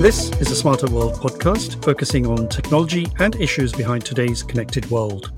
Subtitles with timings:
[0.00, 5.32] This is a Smarter World podcast focusing on technology and issues behind today's connected world.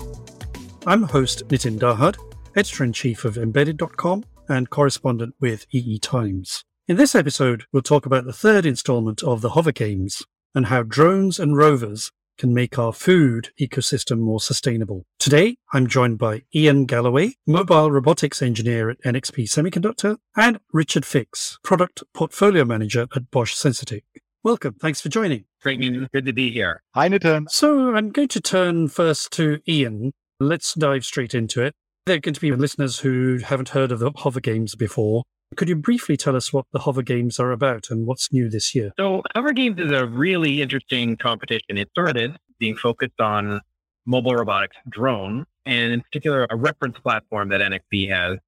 [0.85, 2.17] I'm host Nitin Dahad,
[2.55, 6.63] editor in chief of embedded.com and correspondent with EE Times.
[6.87, 10.23] In this episode, we'll talk about the third installment of the Hover Games
[10.55, 15.05] and how drones and rovers can make our food ecosystem more sustainable.
[15.19, 21.57] Today, I'm joined by Ian Galloway, mobile robotics engineer at NXP Semiconductor, and Richard Fix,
[21.63, 24.03] product portfolio manager at Bosch Sensortec.
[24.43, 24.75] Welcome.
[24.75, 25.45] Thanks for joining.
[25.61, 25.79] Great.
[26.13, 26.81] Good to be here.
[26.93, 27.49] Hi, Nitin.
[27.49, 30.13] So I'm going to turn first to Ian.
[30.39, 31.73] Let's dive straight into it.
[32.05, 35.23] There are going to be listeners who haven't heard of the Hover Games before.
[35.55, 38.75] Could you briefly tell us what the Hover Games are about and what's new this
[38.75, 38.91] year?
[38.97, 41.77] So, Hover Games is a really interesting competition.
[41.77, 43.61] It started being focused on
[44.05, 48.39] mobile robotics drone, and in particular, a reference platform that NXP has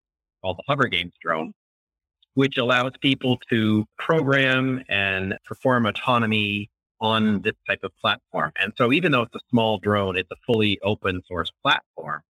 [0.42, 1.54] called the Hover Games drone,
[2.34, 8.52] which allows people to program and perform autonomy on this type of platform.
[8.60, 12.22] And so, even though it's a small drone, it's a fully open source platform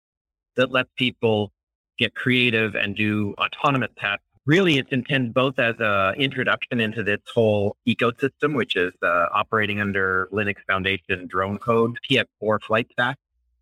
[0.58, 1.52] that lets people
[1.97, 7.19] get creative and do autonomous tasks really it's intended both as an introduction into this
[7.33, 13.17] whole ecosystem, which is uh, operating under Linux Foundation drone code, PX4 flight stack,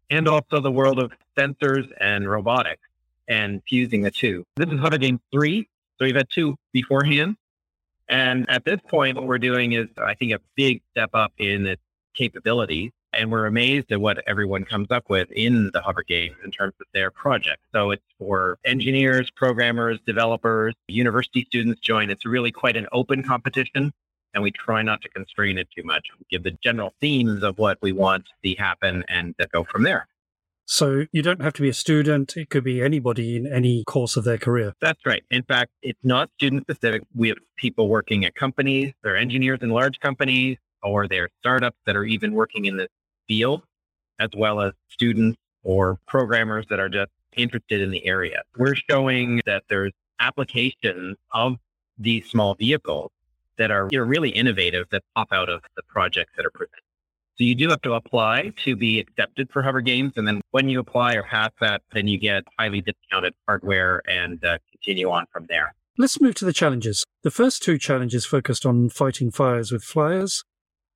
[0.09, 2.87] and also the world of sensors and robotics
[3.27, 4.45] and fusing the two.
[4.55, 5.67] This is Hover Game 3.
[5.97, 7.35] So we've had two beforehand.
[8.07, 11.67] And at this point, what we're doing is, I think, a big step up in
[11.67, 11.81] its
[12.13, 16.51] capabilities and we're amazed at what everyone comes up with in the Hover Games in
[16.51, 17.63] terms of their project.
[17.73, 22.11] So it's for engineers, programmers, developers, university students join.
[22.11, 23.91] It's really quite an open competition,
[24.33, 26.07] and we try not to constrain it too much.
[26.19, 29.83] We give the general themes of what we want to see happen and go from
[29.83, 30.07] there.
[30.69, 32.35] So you don't have to be a student.
[32.35, 34.73] It could be anybody in any course of their career.
[34.81, 35.23] That's right.
[35.31, 37.03] In fact, it's not student specific.
[37.15, 38.93] We have people working at companies.
[39.01, 42.89] They're engineers in large companies or they're startups that are even working in this
[43.27, 43.63] field,
[44.19, 48.41] as well as students or programmers that are just interested in the area.
[48.57, 51.57] We're showing that there's applications of
[51.97, 53.11] these small vehicles
[53.57, 56.81] that are you know, really innovative that pop out of the projects that are presented.
[57.37, 60.13] So you do have to apply to be accepted for Hover Games.
[60.15, 64.43] And then when you apply or pass that, then you get highly discounted hardware and
[64.43, 65.75] uh, continue on from there.
[65.99, 67.03] Let's move to the challenges.
[67.23, 70.43] The first two challenges focused on fighting fires with flyers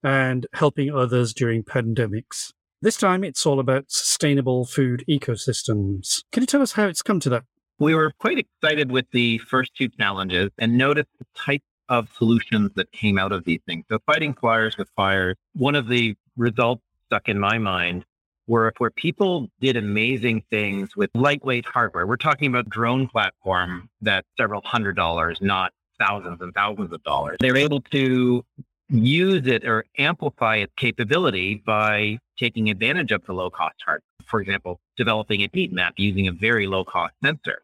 [0.04, 2.54] and helping others during pandemics.
[2.82, 6.24] This time it's all about sustainable food ecosystems.
[6.32, 7.44] Can you tell us how it's come to that?
[7.78, 12.72] We were quite excited with the first two challenges and noticed the type of solutions
[12.76, 13.86] that came out of these things.
[13.90, 18.06] So fighting fires with fires, one of the results stuck in my mind
[18.48, 22.08] were where people did amazing things with lightweight hardware.
[22.08, 27.38] We're talking about drone platform that's several hundred dollars, not thousands and thousands of dollars.
[27.40, 28.44] They're able to
[28.92, 34.02] use it or amplify its capability by taking advantage of the low cost hardware.
[34.26, 37.62] For example, developing a heat map using a very low cost sensor.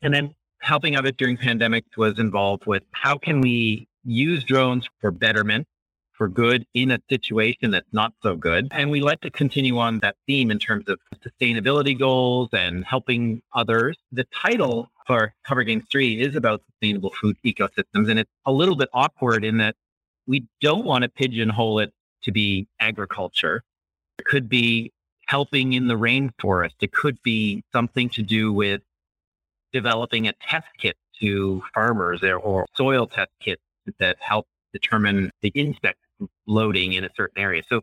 [0.00, 5.10] And then helping others during pandemics was involved with how can we use drones for
[5.10, 5.66] betterment,
[6.12, 8.68] for good in a situation that's not so good.
[8.70, 13.42] And we like to continue on that theme in terms of sustainability goals and helping
[13.54, 13.96] others.
[14.12, 18.10] The title for Hover Games 3 is about sustainable food ecosystems.
[18.10, 19.76] And it's a little bit awkward in that
[20.26, 21.92] we don't want to pigeonhole it
[22.24, 23.62] to be agriculture.
[24.18, 24.92] It could be
[25.26, 26.74] helping in the rainforest.
[26.80, 28.82] It could be something to do with
[29.72, 33.62] developing a test kit to farmers or soil test kits
[33.98, 35.98] that help determine the insect
[36.46, 37.62] loading in a certain area.
[37.68, 37.82] So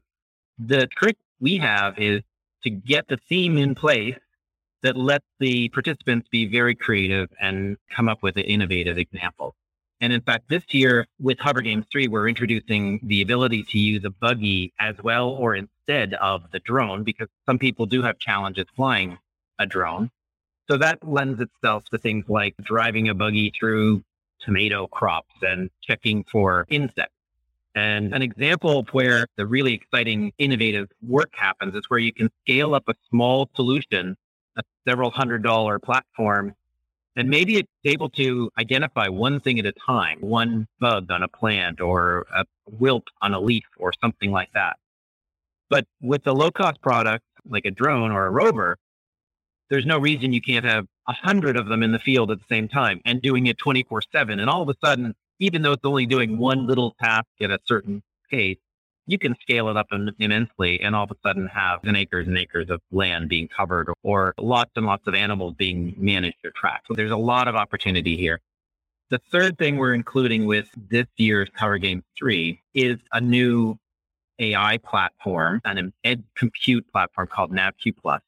[0.57, 2.21] the trick we have is
[2.63, 4.17] to get the theme in place
[4.81, 9.53] that lets the participants be very creative and come up with an innovative examples.
[10.01, 14.05] And in fact, this year with Hover Games 3, we're introducing the ability to use
[14.05, 18.65] a buggy as well or instead of the drone because some people do have challenges
[18.75, 19.17] flying
[19.59, 20.09] a drone.
[20.69, 24.03] So that lends itself to things like driving a buggy through
[24.39, 27.13] tomato crops and checking for insects.
[27.75, 32.73] And an example where the really exciting, innovative work happens is where you can scale
[32.73, 34.15] up a small solution,
[34.57, 36.55] a several hundred dollar platform
[37.19, 41.27] and maybe it's able to identify one thing at a time, one bug on a
[41.27, 44.77] plant or a wilt on a leaf or something like that.
[45.69, 48.77] But with a low cost product like a drone or a rover,
[49.69, 52.45] there's no reason you can't have a hundred of them in the field at the
[52.49, 54.39] same time and doing it 24 seven.
[54.39, 57.59] And all of a sudden, even though it's only doing one little task at a
[57.65, 58.01] certain
[58.31, 58.59] pace,
[59.09, 59.87] you can scale it up
[60.19, 63.91] immensely and all of a sudden have an acres and acres of land being covered
[64.03, 66.87] or lots and lots of animals being managed or tracked.
[66.87, 68.39] So there's a lot of opportunity here.
[69.09, 73.79] The third thing we're including with this year's Hover Game 3 is a new
[74.37, 78.21] AI platform and an edge compute platform called NavQ Plus.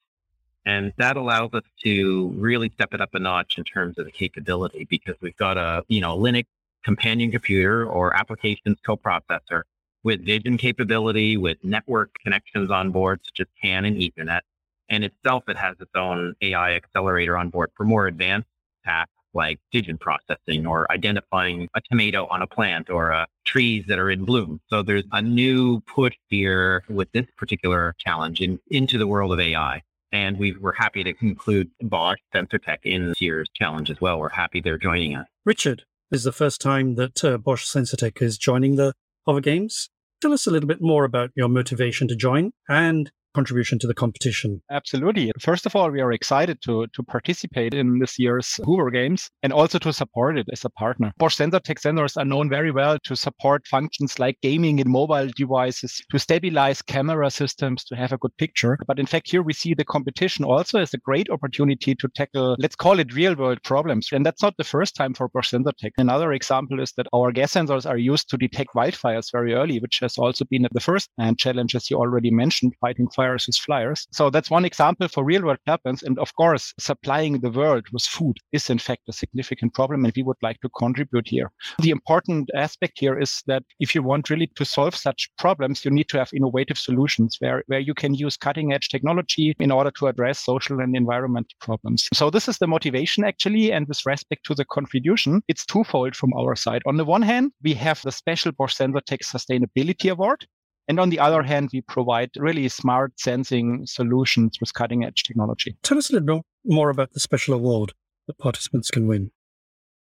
[0.65, 4.11] And that allows us to really step it up a notch in terms of the
[4.11, 6.45] capability because we've got a, you know, Linux
[6.83, 9.61] companion computer or applications coprocessor
[10.03, 14.41] with vision capability, with network connections on board, such as CAN and Ethernet.
[14.89, 18.49] And itself, it has its own AI accelerator on board for more advanced
[18.83, 23.99] tasks like vision processing or identifying a tomato on a plant or uh, trees that
[23.99, 24.59] are in bloom.
[24.69, 29.39] So there's a new push here with this particular challenge in, into the world of
[29.39, 29.81] AI.
[30.11, 34.19] And we were happy to include Bosch Sensortec in this year's challenge as well.
[34.19, 35.27] We're happy they're joining us.
[35.45, 38.93] Richard, this is the first time that uh, Bosch Sensortec is joining the
[39.25, 39.89] Hover Games.
[40.21, 43.93] Tell us a little bit more about your motivation to join and contribution to the
[43.93, 44.61] competition?
[44.71, 45.31] Absolutely.
[45.39, 49.53] First of all, we are excited to, to participate in this year's Hover Games and
[49.53, 51.11] also to support it as a partner.
[51.17, 56.01] Bosch Sensortec sensors are known very well to support functions like gaming in mobile devices,
[56.11, 58.77] to stabilize camera systems, to have a good picture.
[58.87, 62.55] But in fact, here we see the competition also as a great opportunity to tackle,
[62.59, 64.09] let's call it real world problems.
[64.11, 65.91] And that's not the first time for Bosch Sensortec.
[65.97, 69.99] Another example is that our gas sensors are used to detect wildfires very early, which
[69.99, 74.07] has also been the first challenge, as you already mentioned, fighting versus flyers.
[74.11, 76.03] So that's one example for real world problems.
[76.03, 80.05] And of course, supplying the world with food is in fact a significant problem.
[80.05, 81.51] And we would like to contribute here.
[81.79, 85.91] The important aspect here is that if you want really to solve such problems, you
[85.91, 89.91] need to have innovative solutions where, where you can use cutting edge technology in order
[89.91, 92.09] to address social and environmental problems.
[92.13, 93.71] So this is the motivation actually.
[93.71, 96.81] And with respect to the contribution, it's twofold from our side.
[96.85, 100.45] On the one hand, we have the special Bosch Sensortec Sustainability Award,
[100.87, 105.77] and on the other hand, we provide really smart sensing solutions with cutting edge technology.
[105.83, 107.93] Tell us a little more about the special award
[108.27, 109.31] that participants can win.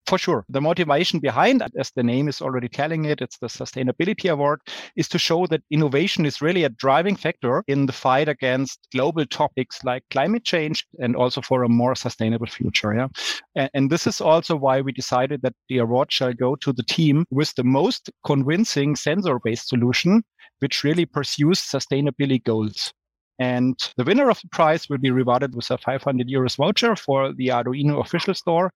[0.07, 0.45] For sure.
[0.49, 4.61] The motivation behind, as the name is already telling it, it's the Sustainability Award,
[4.95, 9.27] is to show that innovation is really a driving factor in the fight against global
[9.27, 12.95] topics like climate change and also for a more sustainable future.
[12.95, 13.09] Yeah.
[13.57, 16.85] And, and this is also why we decided that the award shall go to the
[16.85, 20.23] team with the most convincing sensor based solution,
[20.61, 22.93] which really pursues sustainability goals.
[23.39, 27.33] And the winner of the prize will be rewarded with a 500 euros voucher for
[27.33, 28.71] the Arduino official store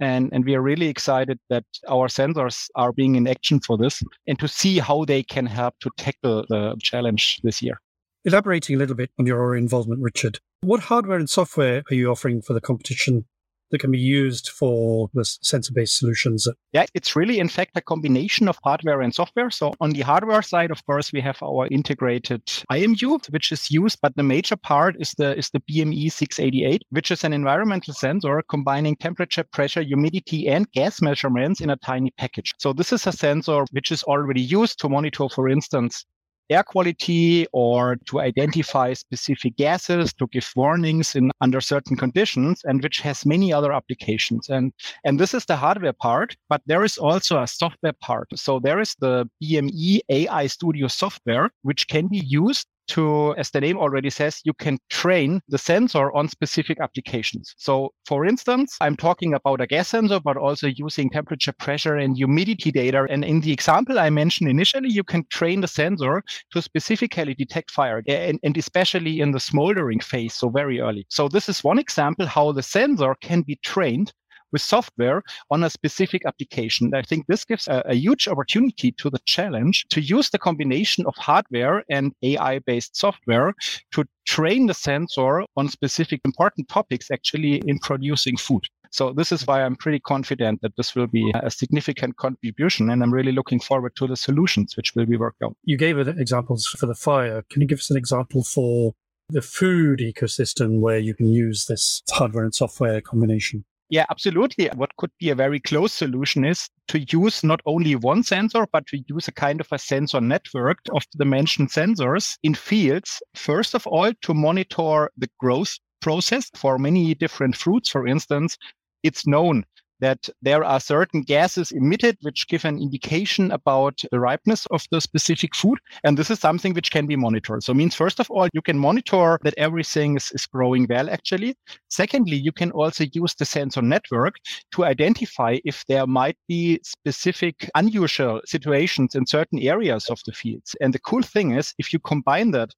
[0.00, 4.02] and, and we are really excited that our sensors are being in action for this
[4.26, 7.80] and to see how they can help to tackle the challenge this year.
[8.24, 12.42] Elaborating a little bit on your involvement, Richard, what hardware and software are you offering
[12.42, 13.26] for the competition
[13.74, 16.46] that can be used for the sensor-based solutions?
[16.72, 19.50] Yeah, it's really in fact a combination of hardware and software.
[19.50, 23.98] So on the hardware side, of course, we have our integrated IMU, which is used,
[24.00, 28.42] but the major part is the is the BME 688, which is an environmental sensor
[28.48, 32.52] combining temperature, pressure, humidity, and gas measurements in a tiny package.
[32.58, 36.04] So this is a sensor which is already used to monitor, for instance,
[36.50, 42.82] air quality or to identify specific gases, to give warnings in under certain conditions, and
[42.82, 44.48] which has many other applications.
[44.48, 44.72] And,
[45.04, 48.28] and this is the hardware part, but there is also a software part.
[48.34, 53.60] So there is the BME AI Studio software, which can be used to, as the
[53.60, 57.54] name already says, you can train the sensor on specific applications.
[57.58, 62.16] So for instance, I'm talking about a gas sensor, but also using temperature, pressure and
[62.16, 63.06] humidity data.
[63.08, 66.22] And in the example I mentioned initially, you can train the sensor
[66.52, 70.34] to specifically detect fire and, and especially in the smoldering phase.
[70.34, 71.06] So very early.
[71.08, 74.12] So this is one example how the sensor can be trained
[74.54, 75.20] with software
[75.50, 76.94] on a specific application.
[76.94, 81.04] I think this gives a, a huge opportunity to the challenge to use the combination
[81.06, 83.52] of hardware and AI based software
[83.94, 88.62] to train the sensor on specific important topics actually in producing food.
[88.92, 92.90] So this is why I'm pretty confident that this will be a significant contribution.
[92.90, 95.56] And I'm really looking forward to the solutions which will be worked out.
[95.64, 97.42] You gave examples for the fire.
[97.50, 98.92] Can you give us an example for
[99.30, 103.64] the food ecosystem where you can use this hardware and software combination?
[103.90, 104.68] Yeah, absolutely.
[104.74, 108.86] What could be a very close solution is to use not only one sensor, but
[108.88, 113.22] to use a kind of a sensor network of the mentioned sensors in fields.
[113.34, 117.88] First of all, to monitor the growth process for many different fruits.
[117.90, 118.56] For instance,
[119.02, 119.64] it's known
[120.00, 125.00] that there are certain gases emitted which give an indication about the ripeness of the
[125.00, 125.78] specific food.
[126.04, 127.62] And this is something which can be monitored.
[127.62, 131.54] So means first of all, you can monitor that everything is, is growing well actually.
[131.88, 134.36] Secondly, you can also use the sensor network
[134.72, 140.74] to identify if there might be specific unusual situations in certain areas of the fields.
[140.80, 142.70] And the cool thing is if you combine that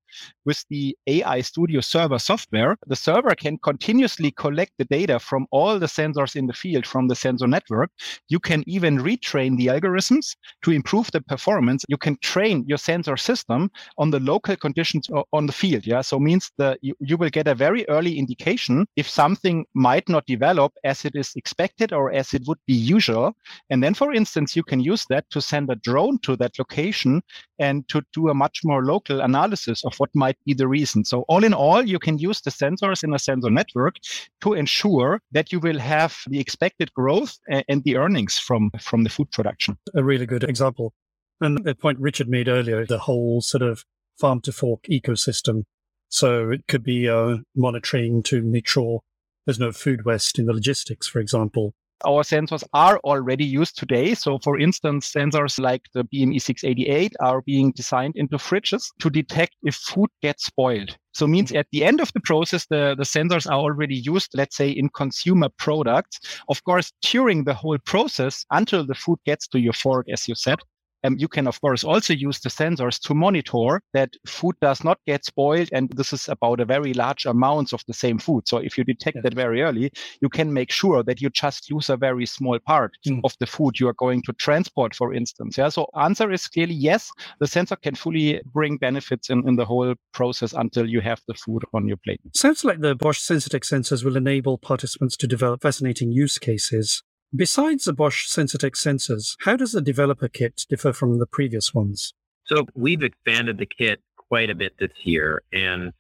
[0.45, 5.79] with the AI Studio server software, the server can continuously collect the data from all
[5.79, 7.91] the sensors in the field, from the sensor network,
[8.29, 11.85] you can even retrain the algorithms to improve the performance.
[11.89, 15.87] You can train your sensor system on the local conditions on the field.
[15.87, 16.01] Yeah.
[16.01, 20.27] So means that you, you will get a very early indication if something might not
[20.27, 23.35] develop as it is expected or as it would be usual.
[23.71, 27.23] And then, for instance, you can use that to send a drone to that location
[27.59, 31.05] and to do a much more local analysis of what might be the reason.
[31.05, 33.97] So all in all, you can use the sensors in a sensor network
[34.43, 39.11] to ensure that you will have the expected growth and the earnings from, from the
[39.11, 39.76] food production.
[39.95, 40.93] A really good example.
[41.41, 43.85] And the point Richard made earlier, the whole sort of
[44.19, 45.65] farm to fork ecosystem.
[46.09, 49.00] So it could be uh, monitoring to make sure
[49.45, 51.75] there's no food waste in the logistics, for example.
[52.05, 54.15] Our sensors are already used today.
[54.15, 59.57] So, for instance, sensors like the BME 688 are being designed into fridges to detect
[59.62, 60.97] if food gets spoiled.
[61.15, 64.57] So means at the end of the process, the, the sensors are already used, let's
[64.57, 66.21] say, in consumer products.
[66.50, 70.35] Of course, during the whole process, until the food gets to your fork, as you
[70.35, 70.59] said,
[71.07, 74.99] um, you can, of course, also use the sensors to monitor that food does not
[75.07, 75.69] get spoiled.
[75.73, 78.49] And this is about a very large amounts of the same food.
[78.49, 81.89] So if you detect that very early, you can make sure that you just use
[81.89, 83.21] a very small part mm.
[83.25, 85.57] of the food you are going to transport, for instance.
[85.59, 85.69] Yeah.
[85.69, 87.11] So answer is clearly yes,
[87.41, 91.35] the sensor can fully bring benefits in, in the whole process until you have the
[91.35, 92.21] food on your plate.
[92.35, 97.03] Sounds like the Bosch Sensortec sensors will enable participants to develop fascinating use cases
[97.35, 102.14] Besides the Bosch Sensortec sensors, how does the developer kit differ from the previous ones?
[102.45, 105.42] So we've expanded the kit quite a bit this year.
[105.52, 105.92] And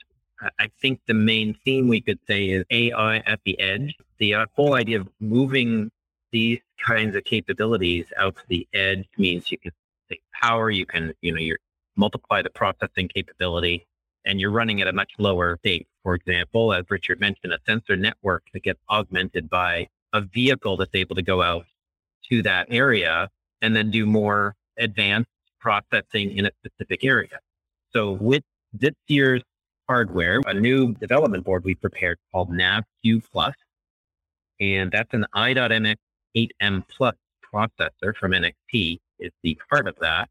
[0.58, 3.96] I think the main theme we could say is AI at the edge.
[4.18, 5.90] The uh, whole idea of moving
[6.30, 9.72] these kinds of capabilities out to the edge means you can
[10.08, 11.56] take power, you can, you know, you
[11.96, 13.86] multiply the processing capability,
[14.24, 15.88] and you're running at a much lower state.
[16.02, 20.94] For example, as Richard mentioned, a sensor network that gets augmented by a vehicle that's
[20.94, 21.66] able to go out
[22.30, 23.28] to that area
[23.60, 25.30] and then do more advanced
[25.60, 27.38] processing in a specific area.
[27.92, 28.42] So with
[28.72, 29.42] this year's
[29.88, 33.54] hardware, a new development board we prepared called NavQ Plus,
[34.58, 35.96] and that's an i.MX
[36.36, 37.14] 8M Plus
[37.52, 40.28] processor from NXP is the part of that,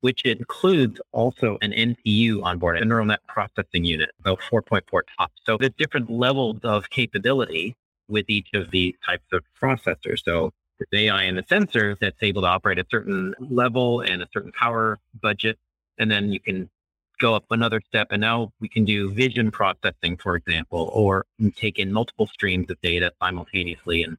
[0.00, 4.82] which includes also an NPU on board, a neural net processing unit, about 4.4
[5.18, 5.34] TOPS.
[5.44, 7.76] So there's different levels of capability
[8.08, 10.22] with each of these types of processors.
[10.24, 10.52] So
[10.90, 14.52] the AI and the sensor that's able to operate a certain level and a certain
[14.52, 15.58] power budget.
[15.98, 16.70] And then you can
[17.18, 21.78] go up another step and now we can do vision processing, for example, or take
[21.78, 24.16] in multiple streams of data simultaneously and,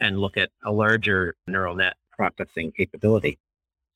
[0.00, 3.38] and look at a larger neural net processing capability.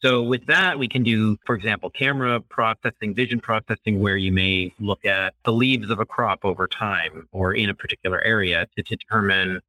[0.02, 4.72] So with that, we can do, for example, camera processing, vision processing, where you may
[4.78, 8.82] look at the leaves of a crop over time or in a particular area to
[8.82, 9.60] determine,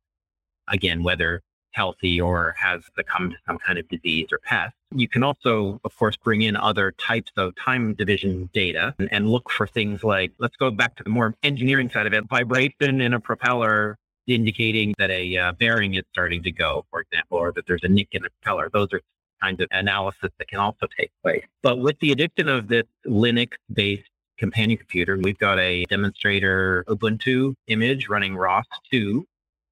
[0.68, 1.42] again, whether
[1.72, 4.74] healthy or has succumbed to some kind of disease or pest.
[4.96, 9.30] You can also, of course, bring in other types of time division data and, and
[9.30, 13.00] look for things like, let's go back to the more engineering side of it, vibration
[13.00, 17.54] in a propeller indicating that a uh, bearing is starting to go, for example, or
[17.54, 18.70] that there's a nick in a propeller.
[18.74, 19.02] Those are
[19.42, 21.44] kinds of analysis that can also take place.
[21.64, 27.56] But with the addition of this Linux based companion computer, we've got a demonstrator Ubuntu
[27.68, 29.26] image running ROS 2,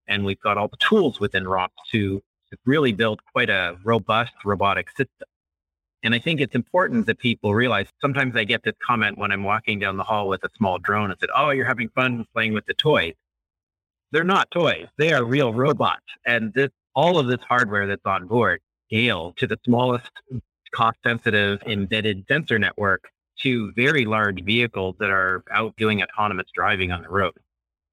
[0.07, 4.33] and we've got all the tools within ROS 2 to really build quite a robust
[4.43, 5.27] robotic system.
[6.03, 9.43] And I think it's important that people realize sometimes I get this comment when I'm
[9.43, 12.53] walking down the hall with a small drone and said, Oh, you're having fun playing
[12.53, 13.15] with the toys.
[14.11, 14.85] They're not toys.
[14.99, 16.05] They are real robots.
[16.23, 20.11] And this, all of this hardware that's on board scale to the smallest
[20.73, 23.09] cost sensitive embedded sensor network
[23.41, 27.33] to very large vehicles that are out doing autonomous driving on the road.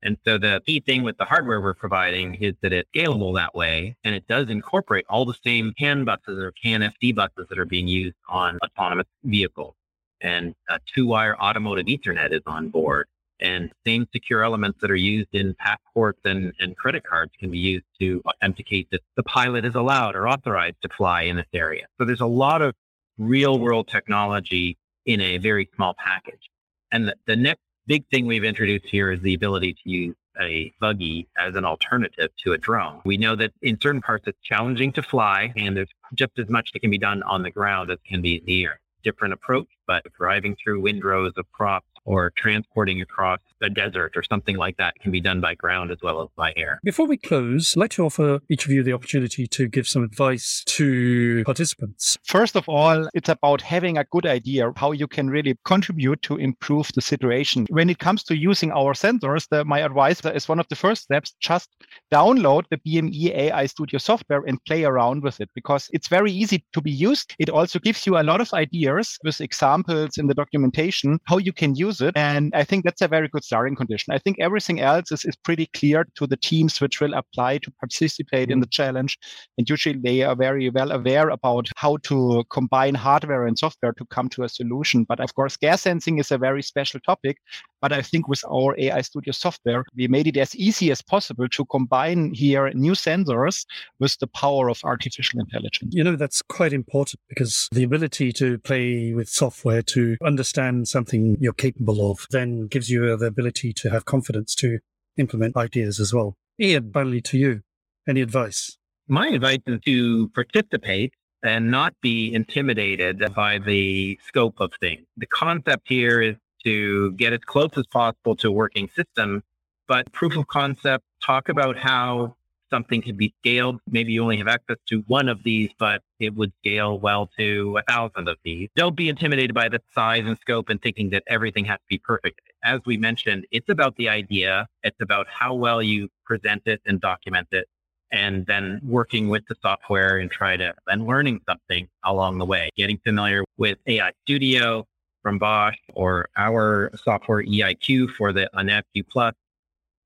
[0.03, 3.55] And so the key thing with the hardware we're providing is that it's scalable that
[3.55, 3.97] way.
[4.03, 7.65] And it does incorporate all the same CAN buses or CAN FD buses that are
[7.65, 9.75] being used on autonomous vehicles.
[10.21, 13.07] And a two wire automotive ethernet is on board
[13.43, 17.59] and same secure elements that are used in passports and, and credit cards can be
[17.59, 21.87] used to authenticate that the pilot is allowed or authorized to fly in this area.
[21.99, 22.75] So there's a lot of
[23.19, 26.49] real world technology in a very small package.
[26.93, 30.73] And the, the next big thing we've introduced here is the ability to use a
[30.81, 33.01] buggy as an alternative to a drone.
[33.05, 36.73] We know that in certain parts it's challenging to fly and there's just as much
[36.73, 38.81] that can be done on the ground as can be in the air.
[39.03, 44.57] Different approach, but driving through windrows of crops or transporting across a desert or something
[44.57, 46.81] like that can be done by ground as well as by air.
[46.83, 50.03] Before we close, I'd like to offer each of you the opportunity to give some
[50.03, 52.19] advice to participants.
[52.25, 56.37] First of all, it's about having a good idea how you can really contribute to
[56.37, 57.67] improve the situation.
[57.71, 61.03] When it comes to using our sensors, the, my advice is one of the first
[61.03, 61.71] steps, just
[62.13, 66.65] download the BME AI Studio software and play around with it because it's very easy
[66.73, 67.35] to be used.
[67.39, 71.53] It also gives you a lot of ideas with examples in the documentation how you
[71.53, 72.17] can use it.
[72.17, 74.13] And I think that's a very good starting condition.
[74.13, 77.71] I think everything else is, is pretty clear to the teams which will apply to
[77.73, 78.61] participate in mm-hmm.
[78.61, 79.19] the challenge.
[79.59, 84.05] And usually they are very well aware about how to combine hardware and software to
[84.07, 85.05] come to a solution.
[85.05, 87.39] But of course, gas sensing is a very special topic.
[87.83, 91.49] But I think with our AI Studio software, we made it as easy as possible
[91.49, 93.67] to combine here new sensors
[93.99, 95.93] with the power of artificial intelligence.
[95.93, 101.37] You know, that's quite important because the ability to play with software to understand something
[101.41, 104.79] you're capable of then gives you the ability to have confidence to
[105.17, 106.37] implement ideas as well.
[106.61, 107.63] Ian, finally to you.
[108.09, 108.79] Any advice?
[109.09, 115.05] My advice is to participate and not be intimidated by the scope of things.
[115.17, 119.43] The concept here is to get as close as possible to a working system,
[119.89, 122.37] but proof of concept, talk about how
[122.71, 123.81] something can be scaled.
[123.91, 127.79] Maybe you only have access to one of these, but it would scale well to
[127.79, 128.71] a thousand of these.
[128.75, 131.99] Don't be intimidated by the size and scope and thinking that everything has to be
[131.99, 132.41] perfect.
[132.65, 134.67] As we mentioned, it's about the idea.
[134.83, 137.69] It's about how well you present it and document it
[138.11, 142.69] and then working with the software and try to and learning something along the way,
[142.77, 144.87] getting familiar with AI Studio
[145.23, 149.35] from Bosch or our software EIQ for the NavQ Plus.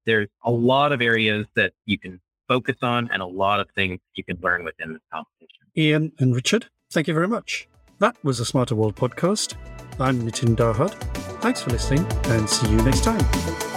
[0.05, 3.99] There's a lot of areas that you can focus on and a lot of things
[4.15, 5.67] you can learn within this competition.
[5.77, 7.69] Ian and Richard, thank you very much.
[7.99, 9.57] That was a Smarter World podcast.
[9.99, 10.93] I'm Nitin Dahad.
[11.41, 13.76] Thanks for listening and see you next time.